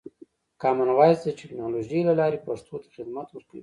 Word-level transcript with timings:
کامن 0.61 0.89
وایس 0.97 1.19
د 1.23 1.29
ټکنالوژۍ 1.39 1.99
له 2.05 2.13
لارې 2.19 2.43
پښتو 2.47 2.75
ته 2.83 2.87
خدمت 2.95 3.27
ورکوي. 3.31 3.59